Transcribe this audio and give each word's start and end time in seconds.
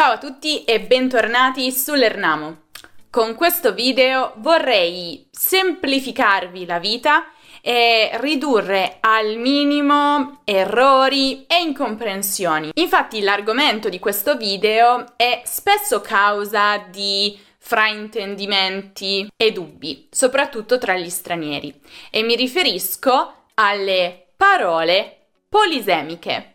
Ciao 0.00 0.12
a 0.12 0.18
tutti 0.18 0.64
e 0.64 0.80
bentornati 0.80 1.70
sull'Ernamo. 1.70 2.68
Con 3.10 3.34
questo 3.34 3.74
video 3.74 4.32
vorrei 4.36 5.28
semplificarvi 5.30 6.64
la 6.64 6.78
vita 6.78 7.26
e 7.60 8.08
ridurre 8.14 8.96
al 9.00 9.36
minimo 9.36 10.40
errori 10.44 11.44
e 11.46 11.60
incomprensioni. 11.60 12.70
Infatti 12.76 13.20
l'argomento 13.20 13.90
di 13.90 13.98
questo 13.98 14.38
video 14.38 15.04
è 15.18 15.42
spesso 15.44 16.00
causa 16.00 16.78
di 16.78 17.38
fraintendimenti 17.58 19.30
e 19.36 19.52
dubbi, 19.52 20.08
soprattutto 20.10 20.78
tra 20.78 20.96
gli 20.96 21.10
stranieri, 21.10 21.78
e 22.10 22.22
mi 22.22 22.36
riferisco 22.36 23.34
alle 23.52 24.28
parole 24.34 25.26
polisemiche. 25.46 26.54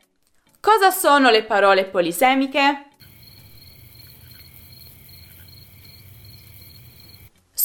Cosa 0.59 0.89
sono 0.89 1.29
le 1.29 1.43
parole 1.43 1.85
polisemiche? 1.85 2.87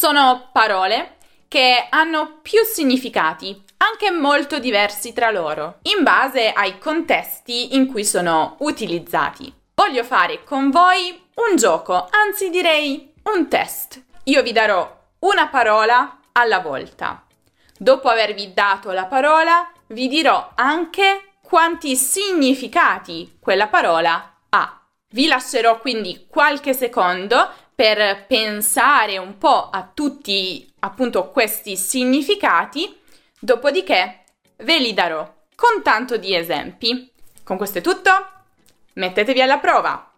Sono 0.00 0.48
parole 0.50 1.16
che 1.46 1.88
hanno 1.90 2.38
più 2.40 2.64
significati, 2.64 3.62
anche 3.76 4.10
molto 4.10 4.58
diversi 4.58 5.12
tra 5.12 5.30
loro, 5.30 5.80
in 5.82 6.02
base 6.02 6.54
ai 6.54 6.78
contesti 6.78 7.74
in 7.74 7.86
cui 7.86 8.02
sono 8.06 8.56
utilizzati. 8.60 9.52
Voglio 9.74 10.02
fare 10.02 10.42
con 10.42 10.70
voi 10.70 11.22
un 11.34 11.56
gioco, 11.56 12.08
anzi 12.12 12.48
direi 12.48 13.12
un 13.24 13.46
test. 13.48 14.02
Io 14.24 14.42
vi 14.42 14.52
darò 14.52 14.90
una 15.18 15.48
parola 15.48 16.20
alla 16.32 16.60
volta. 16.60 17.22
Dopo 17.76 18.08
avervi 18.08 18.54
dato 18.54 18.92
la 18.92 19.04
parola, 19.04 19.70
vi 19.88 20.08
dirò 20.08 20.52
anche 20.54 21.32
quanti 21.42 21.94
significati 21.94 23.36
quella 23.38 23.66
parola 23.66 24.34
ha. 24.48 24.80
Vi 25.12 25.26
lascerò 25.26 25.78
quindi 25.80 26.26
qualche 26.30 26.72
secondo 26.72 27.50
per 27.80 28.26
pensare 28.26 29.16
un 29.16 29.38
po' 29.38 29.70
a 29.70 29.90
tutti 29.94 30.70
appunto 30.80 31.30
questi 31.30 31.78
significati, 31.78 32.94
dopodiché 33.38 34.24
ve 34.56 34.78
li 34.78 34.92
darò 34.92 35.26
con 35.54 35.82
tanto 35.82 36.18
di 36.18 36.36
esempi. 36.36 37.10
Con 37.42 37.56
questo 37.56 37.78
è 37.78 37.80
tutto, 37.80 38.10
mettetevi 38.96 39.40
alla 39.40 39.56
prova! 39.56 40.12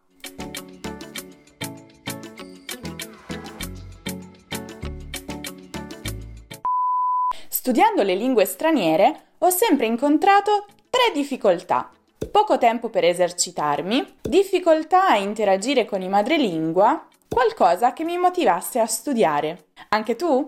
Studiando 7.48 8.02
le 8.02 8.16
lingue 8.16 8.44
straniere 8.44 9.34
ho 9.38 9.50
sempre 9.50 9.86
incontrato 9.86 10.66
tre 10.90 11.12
difficoltà. 11.14 11.92
Poco 12.28 12.58
tempo 12.58 12.88
per 12.88 13.04
esercitarmi, 13.04 14.18
difficoltà 14.20 15.06
a 15.06 15.16
interagire 15.16 15.84
con 15.84 16.02
i 16.02 16.08
madrelingua 16.08 17.06
qualcosa 17.32 17.94
che 17.94 18.04
mi 18.04 18.18
motivasse 18.18 18.78
a 18.78 18.86
studiare. 18.86 19.68
Anche 19.88 20.16
tu? 20.16 20.46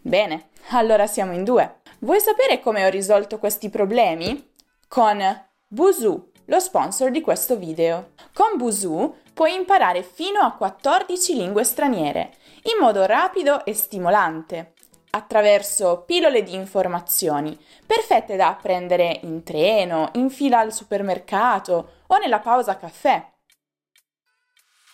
Bene, 0.00 0.50
allora 0.70 1.08
siamo 1.08 1.32
in 1.32 1.42
due. 1.42 1.80
Vuoi 1.98 2.20
sapere 2.20 2.60
come 2.60 2.86
ho 2.86 2.88
risolto 2.88 3.38
questi 3.38 3.68
problemi? 3.68 4.52
Con 4.86 5.20
Busu, 5.66 6.30
lo 6.44 6.60
sponsor 6.60 7.10
di 7.10 7.20
questo 7.20 7.56
video. 7.56 8.12
Con 8.32 8.56
Busu 8.56 9.16
puoi 9.34 9.54
imparare 9.54 10.04
fino 10.04 10.38
a 10.38 10.52
14 10.52 11.34
lingue 11.34 11.64
straniere 11.64 12.32
in 12.74 12.78
modo 12.78 13.06
rapido 13.06 13.64
e 13.64 13.74
stimolante, 13.74 14.74
attraverso 15.10 16.04
pillole 16.06 16.44
di 16.44 16.54
informazioni, 16.54 17.58
perfette 17.84 18.36
da 18.36 18.48
apprendere 18.50 19.18
in 19.22 19.42
treno, 19.42 20.10
in 20.14 20.30
fila 20.30 20.60
al 20.60 20.72
supermercato 20.72 22.02
o 22.06 22.18
nella 22.18 22.38
pausa 22.38 22.76
caffè. 22.76 23.26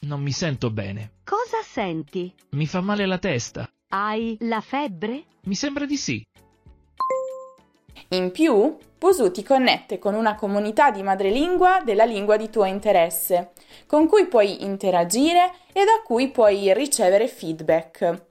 Non 0.00 0.20
mi 0.20 0.32
sento 0.32 0.70
bene. 0.70 1.12
Cosa 1.24 1.62
senti? 1.62 2.32
Mi 2.50 2.66
fa 2.66 2.80
male 2.80 3.06
la 3.06 3.18
testa. 3.18 3.68
Hai 3.88 4.36
la 4.40 4.60
febbre? 4.60 5.24
Mi 5.44 5.54
sembra 5.54 5.86
di 5.86 5.96
sì. 5.96 6.24
In 8.10 8.30
più, 8.30 8.76
Pusu 8.98 9.30
ti 9.30 9.42
connette 9.42 9.98
con 9.98 10.14
una 10.14 10.34
comunità 10.34 10.90
di 10.90 11.02
madrelingua 11.02 11.82
della 11.84 12.04
lingua 12.04 12.36
di 12.36 12.50
tuo 12.50 12.64
interesse, 12.64 13.52
con 13.86 14.06
cui 14.06 14.26
puoi 14.26 14.64
interagire 14.64 15.52
e 15.72 15.84
da 15.84 16.02
cui 16.04 16.30
puoi 16.30 16.72
ricevere 16.72 17.26
feedback. 17.26 18.24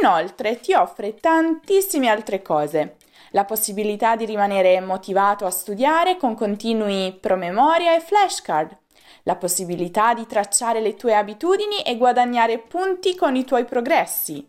Inoltre 0.00 0.60
ti 0.60 0.74
offre 0.74 1.14
tantissime 1.14 2.08
altre 2.08 2.40
cose. 2.42 2.96
La 3.32 3.44
possibilità 3.44 4.16
di 4.16 4.24
rimanere 4.24 4.80
motivato 4.80 5.44
a 5.44 5.50
studiare 5.50 6.16
con 6.16 6.34
continui 6.34 7.16
promemoria 7.20 7.94
e 7.94 8.00
flashcard, 8.00 8.76
la 9.24 9.36
possibilità 9.36 10.14
di 10.14 10.26
tracciare 10.26 10.80
le 10.80 10.94
tue 10.94 11.14
abitudini 11.14 11.82
e 11.82 11.96
guadagnare 11.96 12.58
punti 12.58 13.14
con 13.14 13.36
i 13.36 13.44
tuoi 13.44 13.64
progressi, 13.64 14.46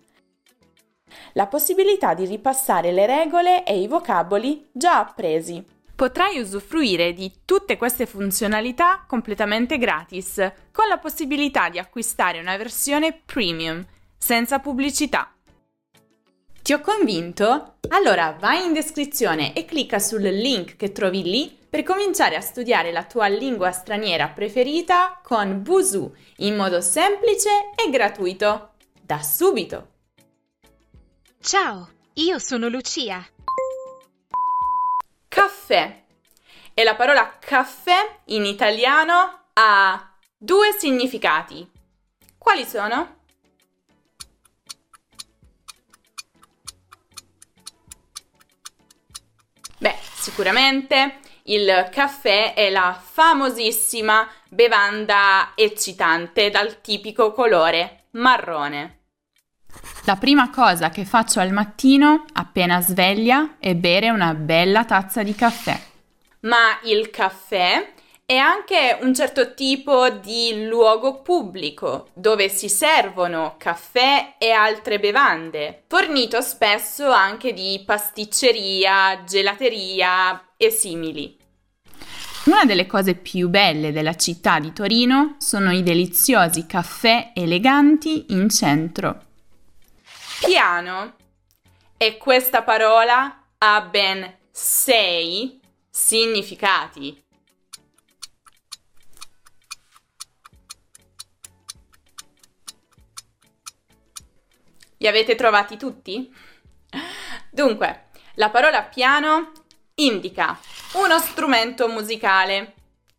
la 1.34 1.48
possibilità 1.48 2.14
di 2.14 2.26
ripassare 2.26 2.92
le 2.92 3.06
regole 3.06 3.64
e 3.64 3.80
i 3.80 3.88
vocaboli 3.88 4.70
già 4.72 5.00
appresi. 5.00 5.64
Potrai 5.96 6.40
usufruire 6.40 7.14
di 7.14 7.32
tutte 7.46 7.78
queste 7.78 8.06
funzionalità 8.06 9.04
completamente 9.08 9.78
gratis, 9.78 10.36
con 10.72 10.88
la 10.88 10.98
possibilità 10.98 11.70
di 11.70 11.78
acquistare 11.78 12.40
una 12.40 12.58
versione 12.58 13.22
premium, 13.24 13.86
senza 14.18 14.60
pubblicità. 14.60 15.32
Ti 16.62 16.74
ho 16.74 16.80
convinto? 16.80 17.76
Allora 17.90 18.36
vai 18.40 18.66
in 18.66 18.74
descrizione 18.74 19.54
e 19.54 19.66
clicca 19.66 20.00
sul 20.00 20.22
link 20.22 20.76
che 20.76 20.92
trovi 20.92 21.24
lì 21.24 21.60
per 21.72 21.84
cominciare 21.84 22.36
a 22.36 22.42
studiare 22.42 22.92
la 22.92 23.06
tua 23.06 23.28
lingua 23.28 23.72
straniera 23.72 24.28
preferita 24.28 25.22
con 25.24 25.64
Busu 25.64 26.14
in 26.40 26.58
modo 26.58 26.82
semplice 26.82 27.70
e 27.74 27.90
gratuito. 27.90 28.74
Da 29.02 29.22
subito! 29.22 29.92
Ciao, 31.40 31.90
io 32.16 32.40
sono 32.40 32.68
Lucia. 32.68 33.26
Caffè. 35.30 36.04
E 36.74 36.84
la 36.84 36.96
parola 36.96 37.38
caffè 37.40 38.20
in 38.26 38.44
italiano 38.44 39.44
ha 39.54 40.14
due 40.38 40.76
significati. 40.78 41.66
Quali 42.38 42.66
sono? 42.66 43.20
Beh, 49.78 49.98
sicuramente 50.16 51.20
il 51.44 51.90
caffè 51.92 52.54
è 52.54 52.70
la 52.70 53.00
famosissima 53.00 54.28
bevanda 54.48 55.52
eccitante 55.56 56.50
dal 56.50 56.82
tipico 56.82 57.32
colore 57.32 58.06
marrone. 58.12 59.00
La 60.06 60.16
prima 60.16 60.50
cosa 60.50 60.90
che 60.90 61.06
faccio 61.06 61.40
al 61.40 61.52
mattino, 61.52 62.26
appena 62.34 62.82
sveglia, 62.82 63.56
è 63.60 63.76
bere 63.76 64.10
una 64.10 64.34
bella 64.34 64.84
tazza 64.84 65.24
di 65.24 65.34
caffè. 65.34 65.80
Ma 66.42 66.80
il 66.84 67.10
caffè 67.10 67.94
è 68.26 68.36
anche 68.36 68.98
un 69.02 69.14
certo 69.14 69.54
tipo 69.54 70.10
di 70.10 70.66
luogo 70.66 71.22
pubblico 71.22 72.08
dove 72.14 72.48
si 72.48 72.70
servono 72.70 73.56
caffè 73.58 74.36
e 74.38 74.52
altre 74.52 75.00
bevande, 75.00 75.84
fornito 75.88 76.42
spesso 76.42 77.12
anche 77.12 77.52
di 77.52 77.84
pasticceria, 77.86 79.24
gelateria 79.26 80.42
e 80.62 80.70
simili. 80.70 81.36
Una 82.46 82.66
delle 82.66 82.86
cose 82.86 83.16
più 83.16 83.50
belle 83.50 83.92
della 83.92 84.16
città 84.16 84.60
di 84.60 84.72
Torino 84.74 85.38
sono 85.40 85.72
i 85.72 85.82
deliziosi 85.82 86.68
caffè 86.68 87.32
eleganti 87.34 88.26
in 88.30 88.48
centro. 88.50 89.26
Piano. 90.46 91.16
E 91.98 92.18
questa 92.18 92.62
parola 92.62 93.44
ha 93.58 93.82
ben 93.82 94.38
sei 94.52 95.60
significati. 95.90 97.24
Li 104.98 105.08
avete 105.08 105.34
trovati 105.34 105.78
tutti? 105.78 106.32
Dunque, 107.50 108.10
la 108.36 108.52
parola 108.52 108.84
piano 108.84 109.52
indica 110.06 110.58
uno 110.94 111.20
strumento 111.20 111.88
musicale, 111.88 112.74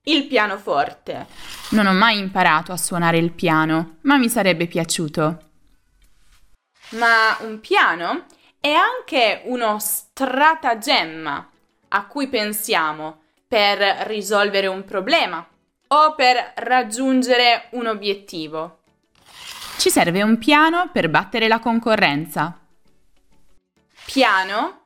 il 0.05 0.27
pianoforte. 0.27 1.27
Non 1.71 1.87
ho 1.87 1.93
mai 1.93 2.19
imparato 2.19 2.73
a 2.73 2.77
suonare 2.77 3.19
il 3.19 3.33
piano, 3.33 3.99
ma 4.03 4.17
mi 4.17 4.29
sarebbe 4.29 4.67
piaciuto. 4.67 5.51
Ma 6.91 7.37
un 7.41 7.61
piano 7.61 8.27
è 8.61 8.73
anche 8.73 9.43
uno 9.45 9.79
stratagemma 9.79 11.51
a 11.89 12.07
cui 12.07 12.29
pensiamo 12.29 13.23
per 13.47 13.79
risolvere 14.07 14.67
un 14.67 14.85
problema 14.85 15.47
o 15.89 16.15
per 16.15 16.53
raggiungere 16.57 17.69
un 17.73 17.87
obiettivo. 17.87 18.81
Ci 19.79 19.91
serve 19.91 20.23
un 20.23 20.39
piano 20.39 20.91
per 20.93 21.09
battere 21.09 21.49
la 21.49 21.59
concorrenza. 21.59 22.59
Piano 24.05 24.82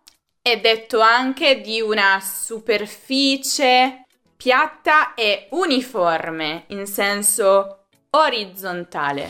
è 0.47 0.61
detto 0.61 1.01
anche 1.01 1.61
di 1.61 1.81
una 1.81 2.21
superficie 2.21 4.05
piatta 4.37 5.15
e 5.15 5.49
uniforme, 5.51 6.67
in 6.69 6.87
senso 6.87 7.87
orizzontale. 8.11 9.29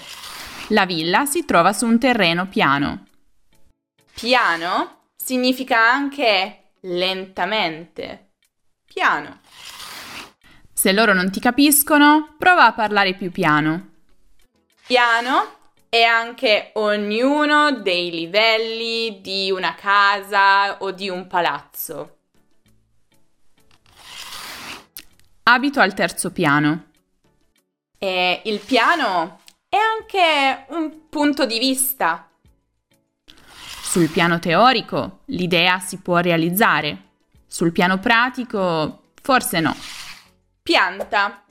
La 0.68 0.84
villa 0.84 1.24
si 1.24 1.46
trova 1.46 1.72
su 1.72 1.86
un 1.86 1.98
terreno 1.98 2.48
piano. 2.48 3.06
Piano 4.12 5.04
significa 5.16 5.90
anche 5.90 6.72
lentamente. 6.80 8.32
Piano. 8.84 9.40
Se 10.74 10.92
loro 10.92 11.14
non 11.14 11.30
ti 11.30 11.40
capiscono, 11.40 12.34
prova 12.36 12.66
a 12.66 12.74
parlare 12.74 13.14
più 13.14 13.32
piano. 13.32 13.92
Piano 14.86 15.56
è 15.88 16.02
anche 16.02 16.70
ognuno 16.74 17.72
dei 17.72 18.10
livelli 18.10 19.20
di 19.20 19.50
una 19.50 19.74
casa 19.74 20.78
o 20.78 20.90
di 20.90 21.08
un 21.08 21.26
palazzo. 21.26 22.16
Abito 25.44 25.80
al 25.80 25.94
terzo 25.94 26.32
piano. 26.32 26.86
E 27.98 28.42
il 28.44 28.58
piano 28.58 29.40
è 29.68 29.76
anche 29.76 30.66
un 30.68 31.08
punto 31.08 31.46
di 31.46 31.58
vista. 31.58 32.28
Sul 33.82 34.08
piano 34.10 34.38
teorico 34.38 35.20
l'idea 35.26 35.78
si 35.78 35.98
può 35.98 36.18
realizzare. 36.18 37.04
Sul 37.46 37.72
piano 37.72 37.98
pratico 37.98 39.12
forse 39.22 39.60
no. 39.60 39.74
Pianta. 40.62 41.44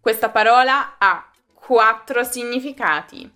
Questa 0.00 0.30
parola 0.30 0.94
ha 0.98 1.31
quattro 1.64 2.24
significati. 2.24 3.30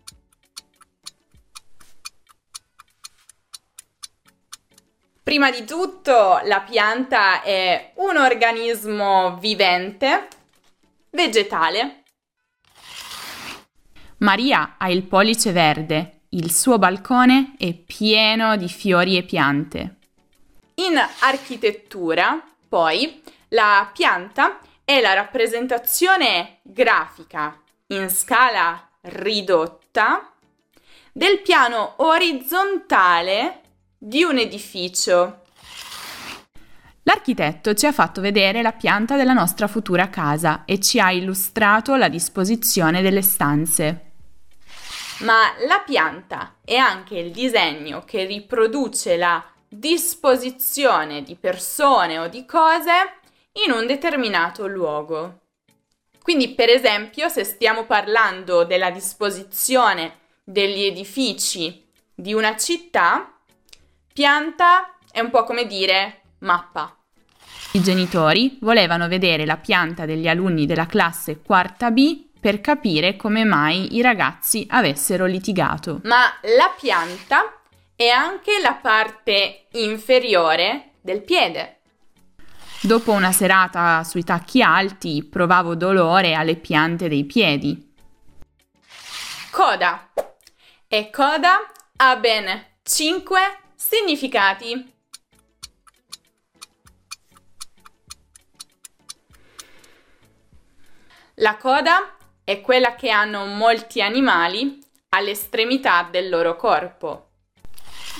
Prima 5.22 5.50
di 5.50 5.64
tutto, 5.64 6.40
la 6.44 6.60
pianta 6.60 7.42
è 7.42 7.92
un 7.96 8.16
organismo 8.16 9.36
vivente, 9.38 10.26
vegetale. 11.10 12.02
Maria 14.18 14.74
ha 14.76 14.90
il 14.90 15.04
pollice 15.04 15.52
verde, 15.52 16.22
il 16.30 16.50
suo 16.50 16.78
balcone 16.78 17.54
è 17.56 17.72
pieno 17.74 18.56
di 18.56 18.68
fiori 18.68 19.16
e 19.16 19.22
piante. 19.22 19.98
In 20.76 21.00
architettura, 21.20 22.42
poi, 22.68 23.22
la 23.48 23.88
pianta 23.92 24.58
è 24.84 25.00
la 25.00 25.12
rappresentazione 25.12 26.58
grafica 26.62 27.60
in 27.88 28.10
scala 28.10 28.88
ridotta 29.02 30.32
del 31.12 31.40
piano 31.40 31.94
orizzontale 31.98 33.60
di 33.96 34.24
un 34.24 34.38
edificio. 34.38 35.42
L'architetto 37.04 37.74
ci 37.74 37.86
ha 37.86 37.92
fatto 37.92 38.20
vedere 38.20 38.62
la 38.62 38.72
pianta 38.72 39.14
della 39.14 39.32
nostra 39.32 39.68
futura 39.68 40.10
casa 40.10 40.64
e 40.64 40.80
ci 40.80 40.98
ha 40.98 41.12
illustrato 41.12 41.94
la 41.94 42.08
disposizione 42.08 43.02
delle 43.02 43.22
stanze. 43.22 44.10
Ma 45.18 45.52
la 45.68 45.82
pianta 45.86 46.56
è 46.64 46.74
anche 46.74 47.16
il 47.16 47.30
disegno 47.30 48.02
che 48.04 48.24
riproduce 48.24 49.16
la 49.16 49.42
disposizione 49.68 51.22
di 51.22 51.36
persone 51.36 52.18
o 52.18 52.26
di 52.26 52.44
cose 52.44 52.90
in 53.64 53.70
un 53.70 53.86
determinato 53.86 54.66
luogo. 54.66 55.45
Quindi, 56.26 56.54
per 56.54 56.68
esempio, 56.70 57.28
se 57.28 57.44
stiamo 57.44 57.84
parlando 57.84 58.64
della 58.64 58.90
disposizione 58.90 60.18
degli 60.42 60.82
edifici 60.82 61.86
di 62.12 62.34
una 62.34 62.56
città, 62.56 63.32
pianta 64.12 64.96
è 65.12 65.20
un 65.20 65.30
po' 65.30 65.44
come 65.44 65.68
dire 65.68 66.22
mappa. 66.40 66.96
I 67.74 67.80
genitori 67.80 68.58
volevano 68.60 69.06
vedere 69.06 69.46
la 69.46 69.56
pianta 69.56 70.04
degli 70.04 70.26
alunni 70.26 70.66
della 70.66 70.86
classe 70.86 71.42
quarta 71.42 71.92
B 71.92 72.24
per 72.40 72.60
capire 72.60 73.14
come 73.14 73.44
mai 73.44 73.94
i 73.94 74.02
ragazzi 74.02 74.66
avessero 74.68 75.26
litigato. 75.26 76.00
Ma 76.02 76.24
la 76.56 76.74
pianta 76.76 77.60
è 77.94 78.08
anche 78.08 78.58
la 78.60 78.74
parte 78.74 79.68
inferiore 79.74 80.94
del 81.02 81.22
piede. 81.22 81.75
Dopo 82.86 83.10
una 83.10 83.32
serata 83.32 84.04
sui 84.04 84.22
tacchi 84.22 84.62
alti 84.62 85.24
provavo 85.28 85.74
dolore 85.74 86.34
alle 86.34 86.54
piante 86.54 87.08
dei 87.08 87.24
piedi. 87.24 87.92
Coda. 89.50 90.12
E 90.86 91.10
coda 91.10 91.62
ha 91.96 92.16
ben 92.16 92.46
5 92.84 93.40
significati. 93.74 94.92
La 101.34 101.56
coda 101.56 102.14
è 102.44 102.60
quella 102.60 102.94
che 102.94 103.10
hanno 103.10 103.46
molti 103.46 104.00
animali 104.00 104.78
all'estremità 105.08 106.06
del 106.08 106.28
loro 106.28 106.54
corpo. 106.54 107.30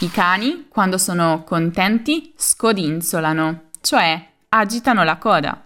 I 0.00 0.10
cani, 0.10 0.66
quando 0.68 0.98
sono 0.98 1.44
contenti, 1.44 2.34
scodinzolano, 2.36 3.70
cioè 3.80 4.34
agitano 4.48 5.04
la 5.04 5.16
coda. 5.16 5.64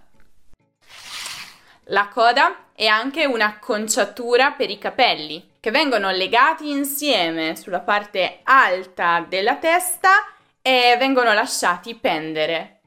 La 1.84 2.08
coda 2.08 2.66
è 2.74 2.86
anche 2.86 3.26
un'acconciatura 3.26 4.52
per 4.52 4.70
i 4.70 4.78
capelli, 4.78 5.50
che 5.60 5.70
vengono 5.70 6.10
legati 6.10 6.70
insieme 6.70 7.56
sulla 7.56 7.80
parte 7.80 8.40
alta 8.44 9.24
della 9.28 9.56
testa 9.56 10.10
e 10.62 10.96
vengono 10.98 11.32
lasciati 11.32 11.94
pendere. 11.94 12.80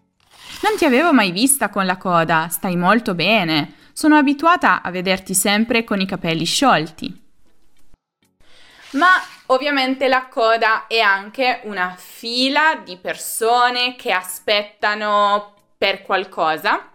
Non 0.61 0.77
ti 0.77 0.85
avevo 0.85 1.13
mai 1.13 1.31
vista 1.31 1.69
con 1.69 1.85
la 1.85 1.97
coda, 1.97 2.47
stai 2.49 2.75
molto 2.75 3.13
bene. 3.13 3.75
Sono 3.93 4.15
abituata 4.15 4.81
a 4.81 4.89
vederti 4.89 5.33
sempre 5.33 5.83
con 5.83 5.99
i 5.99 6.05
capelli 6.05 6.45
sciolti. 6.45 7.21
Ma 8.91 9.09
ovviamente 9.47 10.07
la 10.07 10.27
coda 10.27 10.87
è 10.87 10.99
anche 10.99 11.61
una 11.63 11.95
fila 11.97 12.81
di 12.83 12.97
persone 12.97 13.95
che 13.95 14.11
aspettano 14.11 15.53
per 15.83 16.01
qualcosa 16.01 16.91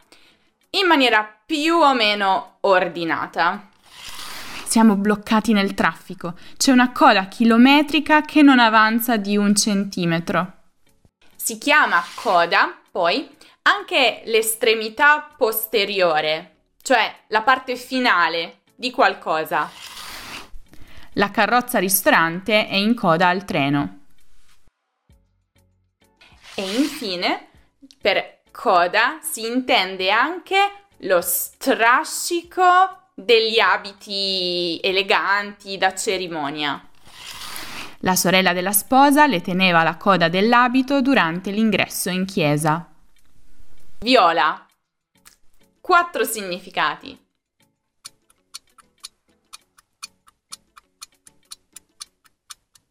in 0.71 0.87
maniera 0.87 1.23
più 1.45 1.75
o 1.75 1.93
meno 1.93 2.57
ordinata. 2.61 3.69
Siamo 4.65 4.97
bloccati 4.97 5.53
nel 5.53 5.75
traffico. 5.75 6.35
C'è 6.57 6.73
una 6.73 6.91
coda 6.91 7.27
chilometrica 7.27 8.23
che 8.23 8.41
non 8.41 8.59
avanza 8.59 9.19
di 9.19 9.37
un 9.37 9.55
centimetro. 9.55 10.53
Si 11.37 11.59
chiama 11.59 12.03
coda, 12.15 12.81
poi, 12.91 13.29
anche 13.61 14.23
l'estremità 14.25 15.35
posteriore, 15.37 16.69
cioè 16.81 17.15
la 17.27 17.43
parte 17.43 17.77
finale 17.77 18.61
di 18.75 18.91
qualcosa. 18.91 19.71
La 21.13 21.31
carrozza 21.31 21.79
ristorante 21.79 22.67
è 22.67 22.77
in 22.77 22.95
coda 22.95 23.29
al 23.29 23.45
treno. 23.45 23.99
E 26.55 26.75
infine, 26.75 27.49
per 28.01 28.38
coda 28.61 29.21
si 29.23 29.47
intende 29.47 30.11
anche 30.11 30.57
lo 31.03 31.21
strascico 31.21 32.63
degli 33.15 33.61
abiti 33.61 34.81
eleganti 34.83 35.79
da 35.79 35.95
cerimonia. 35.95 36.85
La 38.01 38.17
sorella 38.17 38.53
della 38.53 38.73
sposa 38.73 39.29
le 39.29 39.41
teneva 39.43 39.85
la 39.85 39.97
coda 39.97 40.29
dell'abito 40.29 41.01
durante 41.01 41.53
l'ingresso 41.53 42.11
in 42.11 42.25
chiesa. 42.27 42.85
Viola. 44.01 44.67
Quattro 45.81 46.25
significati. 46.25 47.17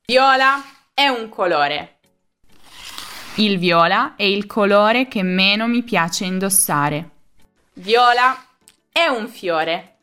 Viola 0.05 0.63
è 0.93 1.09
un 1.09 1.27
colore. 1.27 1.96
Il 3.39 3.59
viola 3.59 4.15
è 4.15 4.23
il 4.23 4.47
colore 4.47 5.07
che 5.07 5.21
meno 5.21 5.67
mi 5.67 5.83
piace 5.83 6.25
indossare. 6.25 7.09
Viola 7.73 8.35
è 8.91 9.05
un 9.05 9.27
fiore. 9.27 9.97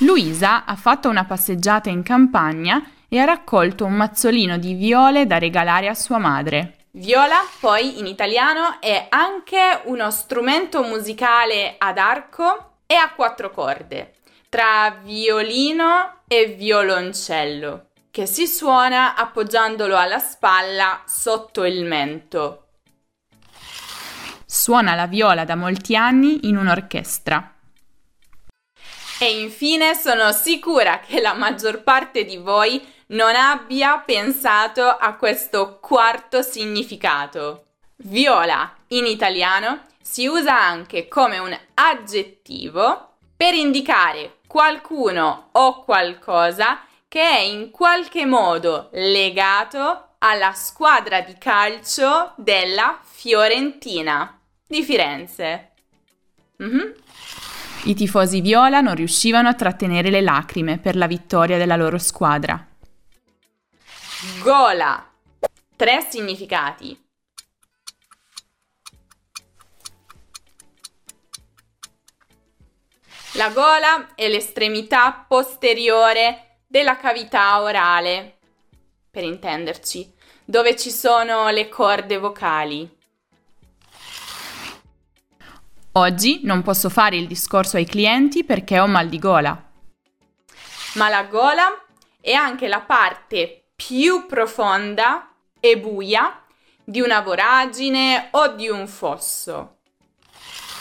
Luisa 0.00 0.66
ha 0.66 0.76
fatto 0.76 1.08
una 1.08 1.24
passeggiata 1.24 1.88
in 1.88 2.02
campagna 2.02 2.90
e 3.08 3.18
ha 3.18 3.24
raccolto 3.24 3.86
un 3.86 3.94
mazzolino 3.94 4.58
di 4.58 4.74
viole 4.74 5.24
da 5.24 5.38
regalare 5.38 5.88
a 5.88 5.94
sua 5.94 6.18
madre. 6.18 6.88
Viola, 6.90 7.38
poi 7.58 8.00
in 8.00 8.06
italiano, 8.06 8.82
è 8.82 9.06
anche 9.08 9.80
uno 9.84 10.10
strumento 10.10 10.82
musicale 10.82 11.76
ad 11.78 11.96
arco 11.96 12.80
e 12.84 12.96
a 12.96 13.12
quattro 13.14 13.50
corde, 13.50 14.12
tra 14.50 14.94
violino 15.02 16.20
e 16.28 16.54
violoncello, 16.58 17.86
che 18.16 18.24
si 18.24 18.46
suona 18.46 19.14
appoggiandolo 19.14 19.94
alla 19.94 20.18
spalla 20.18 21.02
sotto 21.06 21.66
il 21.66 21.84
mento. 21.84 22.68
Suona 24.46 24.94
la 24.94 25.06
viola 25.06 25.44
da 25.44 25.54
molti 25.54 25.94
anni 25.94 26.48
in 26.48 26.56
un'orchestra. 26.56 27.52
E 29.18 29.38
infine 29.38 29.94
sono 29.94 30.32
sicura 30.32 31.00
che 31.00 31.20
la 31.20 31.34
maggior 31.34 31.82
parte 31.82 32.24
di 32.24 32.38
voi 32.38 32.82
non 33.08 33.34
abbia 33.34 33.98
pensato 33.98 34.88
a 34.88 35.12
questo 35.16 35.78
quarto 35.78 36.40
significato. 36.40 37.64
Viola 37.96 38.76
in 38.88 39.04
italiano 39.04 39.82
si 40.00 40.26
usa 40.26 40.58
anche 40.58 41.06
come 41.06 41.36
un 41.36 41.54
aggettivo 41.74 43.16
per 43.36 43.52
indicare 43.52 44.38
qualcuno 44.46 45.50
o 45.52 45.84
qualcosa 45.84 46.80
che 47.08 47.20
è 47.20 47.38
in 47.38 47.70
qualche 47.70 48.26
modo 48.26 48.90
legato 48.92 50.16
alla 50.18 50.52
squadra 50.52 51.20
di 51.20 51.36
calcio 51.38 52.32
della 52.36 53.00
Fiorentina 53.02 54.40
di 54.66 54.82
Firenze. 54.82 55.72
Mm-hmm. 56.62 56.90
I 57.84 57.94
tifosi 57.94 58.40
viola 58.40 58.80
non 58.80 58.94
riuscivano 58.94 59.48
a 59.48 59.54
trattenere 59.54 60.10
le 60.10 60.20
lacrime 60.20 60.78
per 60.78 60.96
la 60.96 61.06
vittoria 61.06 61.58
della 61.58 61.76
loro 61.76 61.98
squadra. 61.98 62.66
Gola. 64.42 65.10
Tre 65.76 66.06
significati. 66.08 66.98
La 73.34 73.50
gola 73.50 74.14
è 74.14 74.28
l'estremità 74.28 75.24
posteriore 75.28 76.55
della 76.66 76.96
cavità 76.96 77.60
orale, 77.60 78.38
per 79.10 79.22
intenderci, 79.22 80.12
dove 80.44 80.76
ci 80.76 80.90
sono 80.90 81.48
le 81.50 81.68
corde 81.68 82.18
vocali. 82.18 82.94
Oggi 85.92 86.40
non 86.42 86.62
posso 86.62 86.90
fare 86.90 87.16
il 87.16 87.26
discorso 87.26 87.76
ai 87.76 87.86
clienti 87.86 88.44
perché 88.44 88.78
ho 88.78 88.86
mal 88.86 89.08
di 89.08 89.18
gola. 89.18 89.62
Ma 90.94 91.08
la 91.08 91.24
gola 91.24 91.84
è 92.20 92.32
anche 92.32 92.68
la 92.68 92.80
parte 92.80 93.68
più 93.74 94.26
profonda 94.26 95.30
e 95.58 95.78
buia 95.78 96.42
di 96.84 97.00
una 97.00 97.20
voragine 97.20 98.28
o 98.32 98.54
di 98.54 98.68
un 98.68 98.86
fosso. 98.86 99.78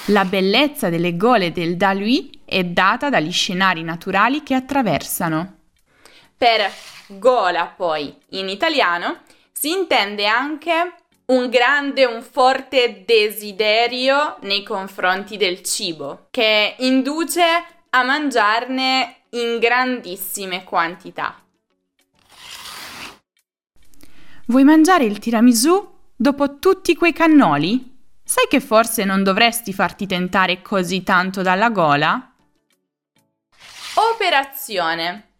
La 0.09 0.25
bellezza 0.25 0.89
delle 0.89 1.15
gole 1.15 1.51
del 1.51 1.77
Dalui 1.77 2.41
è 2.45 2.63
data 2.63 3.09
dagli 3.09 3.31
scenari 3.31 3.83
naturali 3.83 4.43
che 4.43 4.53
attraversano. 4.53 5.54
Per 6.37 6.71
gola, 7.07 7.65
poi, 7.67 8.15
in 8.29 8.49
italiano, 8.49 9.21
si 9.51 9.71
intende 9.71 10.25
anche 10.25 10.93
un 11.27 11.49
grande, 11.49 12.05
un 12.05 12.21
forte 12.21 13.03
desiderio 13.05 14.37
nei 14.41 14.63
confronti 14.63 15.37
del 15.37 15.63
cibo, 15.63 16.27
che 16.29 16.75
induce 16.79 17.41
a 17.89 18.03
mangiarne 18.03 19.21
in 19.31 19.59
grandissime 19.59 20.63
quantità. 20.63 21.39
Vuoi 24.47 24.63
mangiare 24.63 25.05
il 25.05 25.17
tiramisù 25.17 25.93
dopo 26.15 26.59
tutti 26.59 26.95
quei 26.95 27.13
cannoli? 27.13 27.93
Sai 28.23 28.47
che 28.47 28.59
forse 28.59 29.03
non 29.03 29.23
dovresti 29.23 29.73
farti 29.73 30.05
tentare 30.05 30.61
così 30.61 31.03
tanto 31.03 31.41
dalla 31.41 31.69
gola? 31.69 32.31
Operazione. 34.13 35.33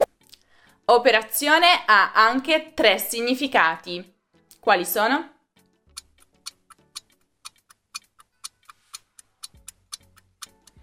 Operazione 0.88 1.84
ha 1.86 2.12
anche 2.13 2.74
tre 2.75 3.00
significati. 3.00 4.13
Quali 4.60 4.86
sono? 4.86 5.34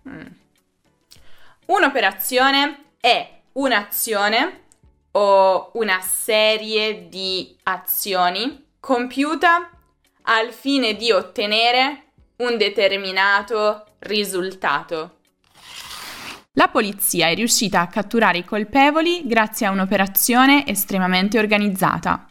Mm. 0.08 0.26
Un'operazione 1.66 2.94
è 3.00 3.42
un'azione 3.52 4.64
o 5.12 5.70
una 5.74 6.00
serie 6.00 7.08
di 7.08 7.56
azioni 7.64 8.70
compiuta 8.80 9.70
al 10.22 10.52
fine 10.52 10.96
di 10.96 11.12
ottenere 11.12 12.06
un 12.36 12.56
determinato 12.56 13.86
risultato. 14.00 15.20
La 16.54 16.68
polizia 16.68 17.28
è 17.28 17.34
riuscita 17.34 17.80
a 17.80 17.86
catturare 17.86 18.36
i 18.36 18.44
colpevoli 18.44 19.22
grazie 19.24 19.64
a 19.64 19.70
un'operazione 19.70 20.66
estremamente 20.66 21.38
organizzata. 21.38 22.28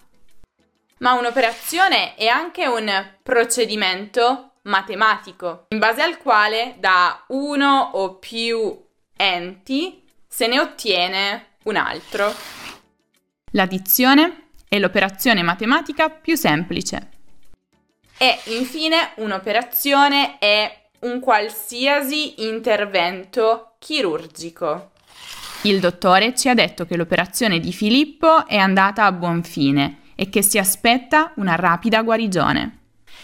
Ma 0.99 1.13
un'operazione 1.13 2.13
è 2.13 2.27
anche 2.27 2.67
un 2.67 2.87
procedimento 3.23 4.51
matematico, 4.63 5.65
in 5.69 5.79
base 5.79 6.03
al 6.03 6.19
quale 6.19 6.75
da 6.77 7.23
uno 7.29 7.89
o 7.93 8.17
più 8.17 8.79
enti 9.17 10.03
se 10.27 10.45
ne 10.45 10.59
ottiene 10.59 11.55
un 11.63 11.77
altro. 11.77 12.31
L'addizione 13.53 14.49
è 14.69 14.77
l'operazione 14.77 15.41
matematica 15.41 16.09
più 16.09 16.35
semplice. 16.35 17.09
E 18.19 18.39
infine 18.45 19.13
un'operazione 19.15 20.37
è 20.37 20.89
un 20.99 21.19
qualsiasi 21.19 22.45
intervento 22.45 23.70
chirurgico. 23.81 24.91
Il 25.63 25.79
dottore 25.79 26.35
ci 26.35 26.49
ha 26.49 26.53
detto 26.53 26.85
che 26.85 26.95
l'operazione 26.95 27.59
di 27.59 27.73
Filippo 27.73 28.45
è 28.45 28.57
andata 28.57 29.05
a 29.05 29.11
buon 29.11 29.41
fine 29.41 30.01
e 30.15 30.29
che 30.29 30.43
si 30.43 30.59
aspetta 30.59 31.33
una 31.37 31.55
rapida 31.55 32.03
guarigione. 32.03 32.77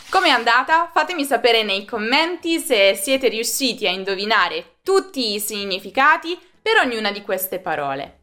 Com'è 0.09 0.29
andata? 0.29 0.89
Fatemi 0.91 1.25
sapere 1.25 1.61
nei 1.61 1.85
commenti 1.85 2.57
se 2.57 2.95
siete 2.95 3.27
riusciti 3.27 3.85
a 3.85 3.91
indovinare 3.91 4.77
tutti 4.81 5.35
i 5.35 5.39
significati 5.39 6.35
per 6.59 6.77
ognuna 6.83 7.11
di 7.11 7.21
queste 7.21 7.59
parole. 7.59 8.21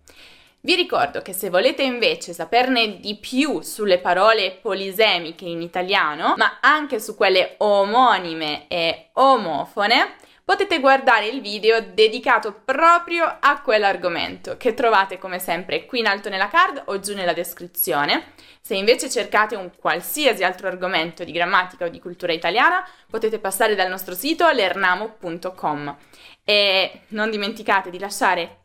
Vi 0.61 0.75
ricordo 0.75 1.23
che 1.23 1.33
se 1.33 1.51
volete 1.51 1.83
invece 1.83 2.33
saperne 2.33 2.99
di 2.99 3.17
più 3.17 3.61
sulle 3.61 3.99
parole 3.99 4.59
polisemiche 4.61 5.45
in 5.45 5.61
italiano, 5.61 6.35
ma 6.37 6.59
anche 6.61 6.99
su 6.99 7.15
quelle 7.15 7.55
omonime 7.59 8.67
e 8.67 9.11
omofone, 9.13 10.17
potete 10.45 10.79
guardare 10.79 11.27
il 11.27 11.41
video 11.41 11.81
dedicato 11.81 12.53
proprio 12.53 13.25
a 13.41 13.61
quell'argomento 13.63 14.57
che 14.59 14.75
trovate 14.75 15.19
come 15.19 15.39
sempre 15.39 15.87
qui 15.87 16.01
in 16.01 16.07
alto 16.07 16.29
nella 16.29 16.49
card 16.49 16.83
o 16.87 17.01
giù 17.01 17.15
nella 17.15 17.33
descrizione. 17.33 18.33
Se 18.61 18.75
invece 18.75 19.09
cercate 19.09 19.57
un 19.57 19.71
qualsiasi 19.75 20.45
altro 20.45 20.69
argomento 20.69 21.25
di 21.25 21.33
grammatica 21.33 21.87
o 21.87 21.89
di 21.89 21.99
cultura 21.99 22.33
italiana, 22.33 22.87
potete 23.09 23.39
passare 23.39 23.75
dal 23.75 23.89
nostro 23.89 24.15
sito 24.15 24.49
lernamo.com 24.51 25.97
e 26.45 27.01
non 27.09 27.31
dimenticate 27.31 27.89
di 27.89 27.99
lasciare 27.99 28.64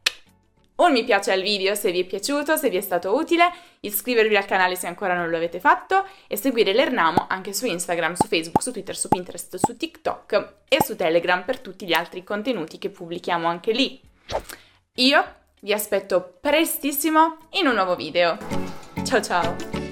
un 0.79 0.91
mi 0.91 1.03
piace 1.03 1.31
al 1.31 1.41
video 1.41 1.75
se 1.75 1.91
vi 1.91 2.01
è 2.01 2.05
piaciuto, 2.05 2.55
se 2.57 2.69
vi 2.69 2.77
è 2.77 2.81
stato 2.81 3.13
utile, 3.15 3.51
iscrivervi 3.81 4.35
al 4.35 4.45
canale 4.45 4.75
se 4.75 4.87
ancora 4.87 5.13
non 5.13 5.29
lo 5.29 5.37
avete 5.37 5.59
fatto 5.59 6.05
e 6.27 6.37
seguire 6.37 6.73
l'Ernamo 6.73 7.25
anche 7.29 7.53
su 7.53 7.65
Instagram, 7.65 8.13
su 8.13 8.27
Facebook, 8.27 8.61
su 8.61 8.71
Twitter, 8.71 8.95
su 8.95 9.07
Pinterest, 9.07 9.57
su 9.57 9.75
TikTok 9.75 10.53
e 10.67 10.83
su 10.83 10.95
Telegram 10.95 11.43
per 11.43 11.59
tutti 11.59 11.85
gli 11.85 11.93
altri 11.93 12.23
contenuti 12.23 12.77
che 12.77 12.89
pubblichiamo 12.89 13.47
anche 13.47 13.71
lì. 13.71 13.99
Io 14.95 15.35
vi 15.61 15.73
aspetto 15.73 16.37
prestissimo 16.39 17.37
in 17.51 17.67
un 17.67 17.73
nuovo 17.73 17.95
video. 17.95 18.37
Ciao 19.03 19.21
ciao! 19.21 19.88